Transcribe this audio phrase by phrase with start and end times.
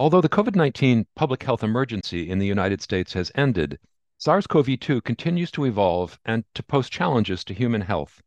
[0.00, 3.80] Although the COVID 19 public health emergency in the United States has ended,
[4.16, 8.22] SARS CoV 2 continues to evolve and to pose challenges to human health.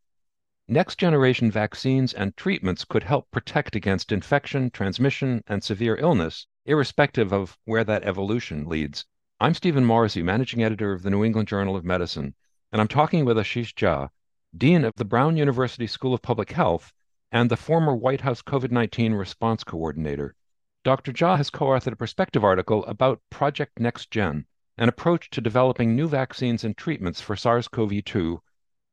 [0.68, 7.32] Next generation vaccines and treatments could help protect against infection, transmission, and severe illness, irrespective
[7.32, 9.06] of where that evolution leads.
[9.40, 12.36] I'm Stephen Morrissey, managing editor of the New England Journal of Medicine,
[12.74, 14.10] and I'm talking with Ashish Jha,
[14.54, 16.92] Dean of the Brown University School of Public Health
[17.32, 20.36] and the former White House COVID 19 response coordinator.
[20.84, 21.14] Dr.
[21.14, 24.46] Jha has co authored a perspective article about Project NextGen,
[24.80, 28.42] an approach to developing new vaccines and treatments for SARS CoV 2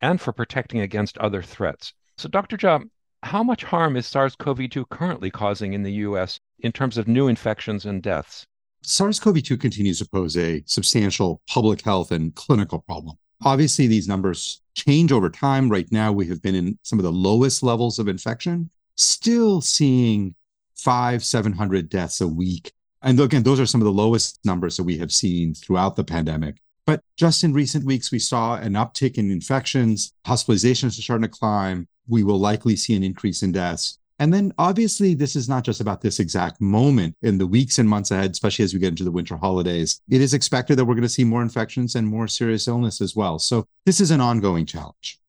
[0.02, 1.94] and for protecting against other threats.
[2.18, 2.58] So, Dr.
[2.58, 2.84] Jha,
[3.22, 7.08] how much harm is SARS CoV 2 currently causing in the US in terms of
[7.08, 8.46] new infections and deaths?
[8.82, 13.16] SARS CoV 2 continues to pose a substantial public health and clinical problem.
[13.44, 15.70] Obviously, these numbers change over time.
[15.70, 20.34] Right now, we have been in some of the lowest levels of infection, still seeing
[20.78, 22.72] five, 700 deaths a week.
[23.02, 26.04] And again, those are some of the lowest numbers that we have seen throughout the
[26.04, 26.56] pandemic.
[26.86, 31.28] But just in recent weeks, we saw an uptick in infections, hospitalizations are starting to
[31.28, 31.86] climb.
[32.08, 33.98] We will likely see an increase in deaths.
[34.20, 37.88] And then obviously, this is not just about this exact moment in the weeks and
[37.88, 40.00] months ahead, especially as we get into the winter holidays.
[40.08, 43.14] It is expected that we're going to see more infections and more serious illness as
[43.14, 43.38] well.
[43.38, 45.20] So this is an ongoing challenge.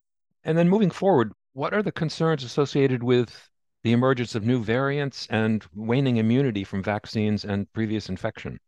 [0.44, 3.49] And then moving forward, what are the concerns associated with
[3.84, 8.60] the emergence of new variants and waning immunity from vaccines and previous infection.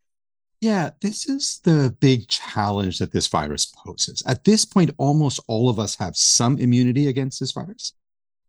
[0.61, 4.21] Yeah, this is the big challenge that this virus poses.
[4.27, 7.93] At this point, almost all of us have some immunity against this virus.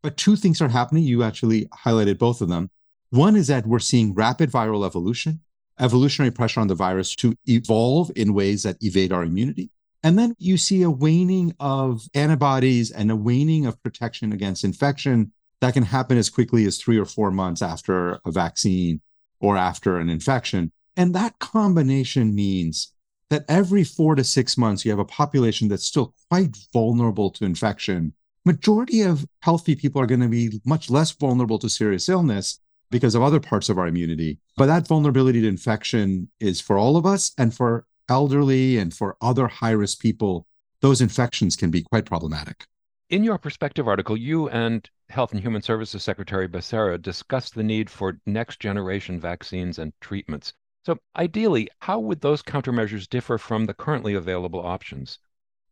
[0.02, 1.04] But two things are happening.
[1.04, 2.70] You actually highlighted both of them.
[3.10, 5.40] One is that we're seeing rapid viral evolution,
[5.80, 9.70] evolutionary pressure on the virus to evolve in ways that evade our immunity.
[10.02, 15.32] And then you see a waning of antibodies and a waning of protection against infection
[15.62, 19.00] that can happen as quickly as three or four months after a vaccine
[19.38, 20.72] or after an infection.
[20.96, 22.92] And that combination means
[23.30, 27.44] that every four to six months, you have a population that's still quite vulnerable to
[27.44, 28.12] infection.
[28.44, 32.58] Majority of healthy people are going to be much less vulnerable to serious illness
[32.90, 34.40] because of other parts of our immunity.
[34.56, 39.16] But that vulnerability to infection is for all of us and for elderly and for
[39.22, 40.48] other high risk people,
[40.80, 42.66] those infections can be quite problematic.
[43.12, 47.90] In your perspective article, you and Health and Human Services Secretary Becerra discussed the need
[47.90, 50.54] for next generation vaccines and treatments.
[50.86, 55.18] So, ideally, how would those countermeasures differ from the currently available options?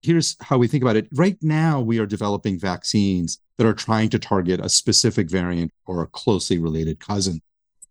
[0.02, 1.08] Here's how we think about it.
[1.14, 6.02] Right now, we are developing vaccines that are trying to target a specific variant or
[6.02, 7.40] a closely related cousin.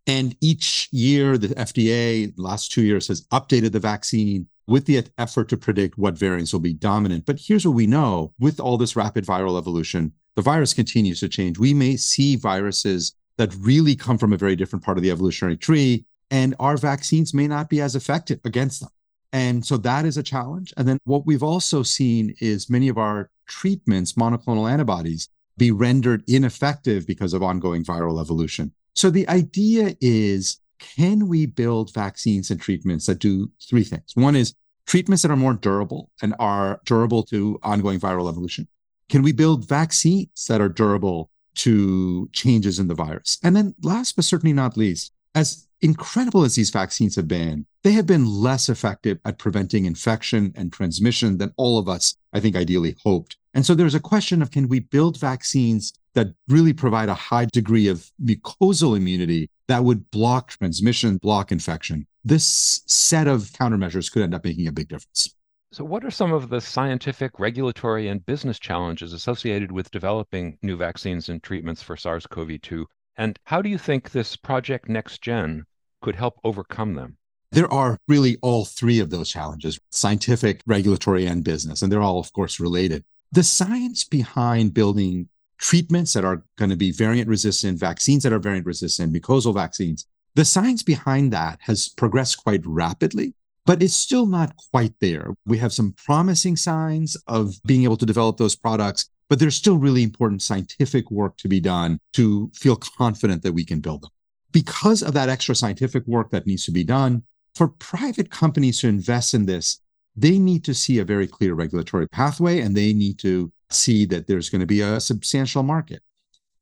[0.06, 5.50] And each year, the FDA, last two years, has updated the vaccine with the effort
[5.50, 7.26] to predict what variants will be dominant.
[7.26, 11.30] But here's what we know with all this rapid viral evolution, the virus continues to
[11.30, 11.58] change.
[11.58, 15.58] We may see viruses that really come from a very different part of the evolutionary
[15.58, 18.90] tree, and our vaccines may not be as effective against them.
[19.32, 20.74] And so that is a challenge.
[20.78, 26.24] And then what we've also seen is many of our treatments, monoclonal antibodies, be rendered
[26.28, 28.72] ineffective because of ongoing viral evolution.
[28.96, 34.12] So the idea is can we build vaccines and treatments that do three things?
[34.16, 38.68] One is treatments that are more durable and are durable to ongoing viral evolution.
[39.10, 43.38] Can we build vaccines that are durable to changes in the virus?
[43.44, 47.92] And then, last but certainly not least, as incredible as these vaccines have been, they
[47.92, 52.56] have been less effective at preventing infection and transmission than all of us, I think,
[52.56, 53.38] ideally hoped.
[53.54, 57.46] And so there's a question of can we build vaccines that really provide a high
[57.46, 62.08] degree of mucosal immunity that would block transmission, block infection.
[62.26, 65.36] This set of countermeasures could end up making a big difference.
[65.72, 70.76] So, what are some of the scientific, regulatory, and business challenges associated with developing new
[70.76, 72.88] vaccines and treatments for SARS CoV 2?
[73.18, 75.62] And how do you think this Project NextGen
[76.02, 77.18] could help overcome them?
[77.52, 81.84] There are really all three of those challenges scientific, regulatory, and business.
[81.84, 83.04] And they're all, of course, related.
[83.32, 85.30] The science behind building
[85.60, 90.08] treatments that are going to be variant resistant, vaccines that are variant resistant, mucosal vaccines,
[90.36, 93.34] the science behind that has progressed quite rapidly,
[93.66, 95.36] but it's still not quite there.
[95.46, 99.78] We have some promising signs of being able to develop those products, but there's still
[99.78, 104.12] really important scientific work to be done to feel confident that we can build them.
[104.52, 107.24] Because of that extra scientific work that needs to be done,
[107.54, 109.82] for private companies to invest in this,
[110.16, 114.28] they need to see a very clear regulatory pathway and they need to see that
[114.28, 116.02] there's going to be a substantial market.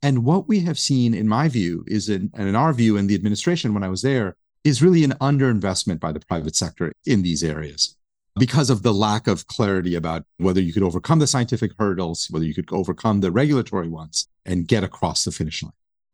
[0.01, 3.07] And what we have seen, in my view, is in, and in our view in
[3.07, 7.21] the administration when I was there, is really an underinvestment by the private sector in
[7.21, 7.95] these areas
[8.37, 12.45] because of the lack of clarity about whether you could overcome the scientific hurdles, whether
[12.45, 15.71] you could overcome the regulatory ones and get across the finish line.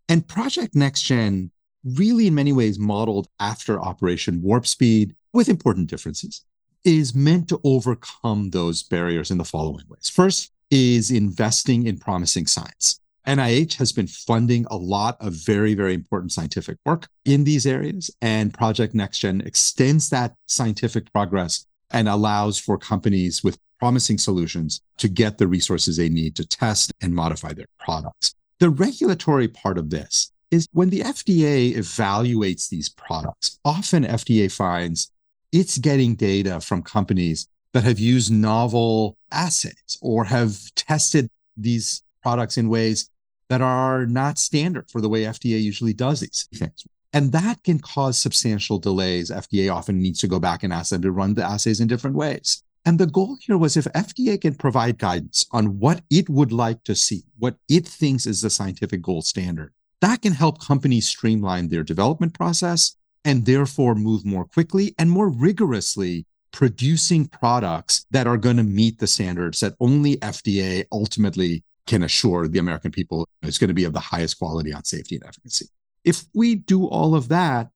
[0.07, 1.49] And Project NextGen
[1.83, 6.45] really in many ways modeled after Operation Warp Speed with important differences,
[6.83, 10.09] is meant to overcome those barriers in the following ways.
[10.09, 12.99] First is investing in promising science.
[13.27, 18.09] NIH has been funding a lot of very, very important scientific work in these areas,
[18.23, 25.07] and Project NextGen extends that scientific progress and allows for companies with promising solutions to
[25.07, 28.33] get the resources they need to test and modify their products.
[28.57, 35.11] The regulatory part of this is when the FDA evaluates these products, often FDA finds
[35.51, 42.57] it's getting data from companies that have used novel assays or have tested these products
[42.57, 43.09] in ways
[43.49, 46.85] that are not standard for the way FDA usually does these things.
[47.11, 49.29] And that can cause substantial delays.
[49.29, 52.15] FDA often needs to go back and ask them to run the assays in different
[52.15, 52.63] ways.
[52.85, 56.83] And the goal here was if FDA can provide guidance on what it would like
[56.85, 61.69] to see, what it thinks is the scientific gold standard, that can help companies streamline
[61.69, 68.37] their development process and therefore move more quickly and more rigorously producing products that are
[68.37, 73.57] going to meet the standards that only FDA ultimately can assure the American people is
[73.57, 75.65] going to be of the highest quality on safety and efficacy.
[76.05, 77.69] If we do all of that,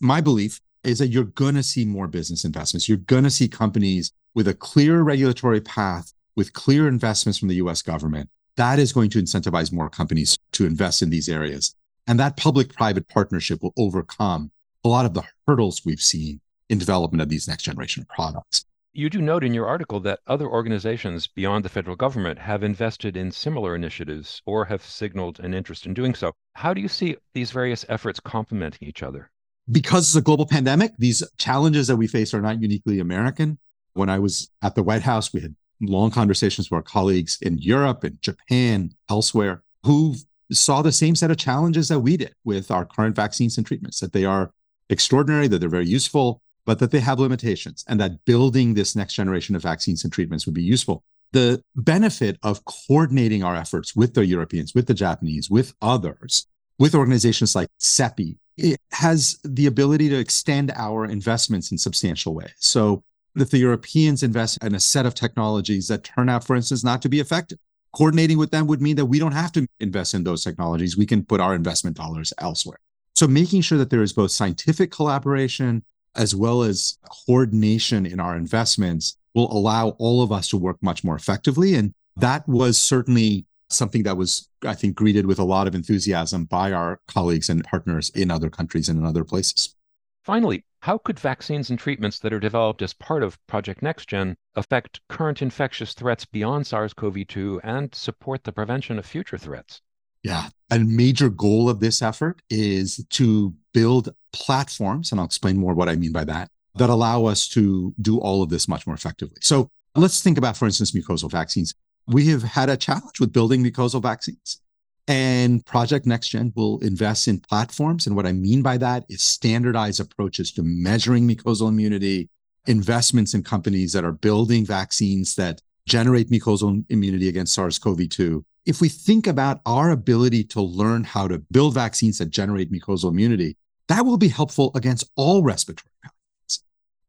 [0.00, 2.88] my belief is that you're going to see more business investments.
[2.88, 7.56] You're going to see companies with a clear regulatory path, with clear investments from the
[7.56, 8.30] US government.
[8.56, 11.74] That is going to incentivize more companies to invest in these areas.
[12.06, 14.50] And that public private partnership will overcome
[14.84, 16.40] a lot of the hurdles we've seen
[16.72, 18.64] in development of these next generation products.
[18.94, 23.16] You do note in your article that other organizations beyond the federal government have invested
[23.16, 26.32] in similar initiatives or have signaled an interest in doing so.
[26.54, 29.30] How do you see these various efforts complementing each other?
[29.70, 33.58] Because it's a global pandemic, these challenges that we face are not uniquely American.
[33.92, 37.58] When I was at the White House, we had long conversations with our colleagues in
[37.58, 40.16] Europe and Japan, elsewhere, who
[40.50, 44.00] saw the same set of challenges that we did with our current vaccines and treatments,
[44.00, 44.52] that they are
[44.90, 49.14] extraordinary, that they're very useful, but that they have limitations and that building this next
[49.14, 51.04] generation of vaccines and treatments would be useful.
[51.32, 56.46] The benefit of coordinating our efforts with the Europeans, with the Japanese, with others,
[56.78, 62.52] with organizations like CEPI, it has the ability to extend our investments in substantial ways.
[62.58, 63.02] So
[63.34, 67.00] if the Europeans invest in a set of technologies that turn out, for instance, not
[67.02, 67.58] to be effective,
[67.94, 70.96] coordinating with them would mean that we don't have to invest in those technologies.
[70.96, 72.78] We can put our investment dollars elsewhere.
[73.14, 78.36] So making sure that there is both scientific collaboration as well as coordination in our
[78.36, 81.74] investments will allow all of us to work much more effectively.
[81.74, 86.44] And that was certainly something that was, I think, greeted with a lot of enthusiasm
[86.44, 89.74] by our colleagues and partners in other countries and in other places.
[90.22, 95.00] Finally, how could vaccines and treatments that are developed as part of Project NextGen affect
[95.08, 99.80] current infectious threats beyond SARS CoV 2 and support the prevention of future threats?
[100.22, 100.48] Yeah.
[100.70, 105.88] A major goal of this effort is to build platforms, and I'll explain more what
[105.88, 109.38] I mean by that, that allow us to do all of this much more effectively.
[109.40, 111.74] So let's think about, for instance, mucosal vaccines.
[112.06, 114.60] We have had a challenge with building mucosal vaccines.
[115.08, 118.06] And Project NextGen will invest in platforms.
[118.06, 122.30] And what I mean by that is standardized approaches to measuring mucosal immunity,
[122.66, 128.44] investments in companies that are building vaccines that generate mucosal immunity against SARS CoV 2
[128.64, 133.10] if we think about our ability to learn how to build vaccines that generate mucosal
[133.10, 133.56] immunity,
[133.88, 136.60] that will be helpful against all respiratory pathogens.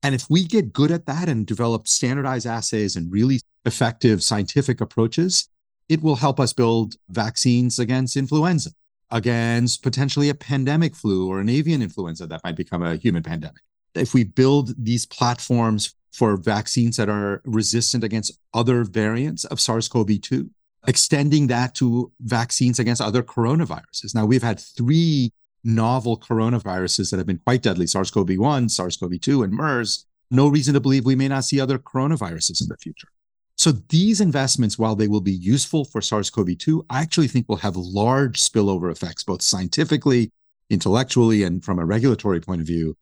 [0.01, 4.81] And if we get good at that and develop standardized assays and really effective scientific
[4.81, 5.47] approaches,
[5.89, 8.71] it will help us build vaccines against influenza,
[9.11, 13.61] against potentially a pandemic flu or an avian influenza that might become a human pandemic.
[13.93, 19.87] If we build these platforms for vaccines that are resistant against other variants of SARS
[19.87, 20.49] CoV 2,
[20.87, 24.13] extending that to vaccines against other coronaviruses.
[24.13, 25.31] Now, we've had three
[25.63, 30.05] novel coronaviruses that have been quite deadly SARS CoV 1, SARS CoV 2, and MERS.
[30.29, 33.07] No reason to believe we may not see other coronaviruses in the future.
[33.55, 37.47] So, these investments, while they will be useful for SARS CoV 2, I actually think
[37.47, 40.31] will have large spillover effects, both scientifically,
[40.69, 42.97] intellectually, and from a regulatory point of view,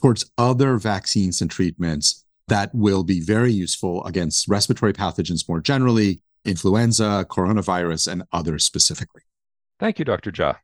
[0.00, 6.20] towards other vaccines and treatments that will be very useful against respiratory pathogens more generally
[6.44, 9.22] influenza, coronavirus, and others specifically.
[9.78, 10.30] Thank you, Dr.
[10.30, 10.60] Jha.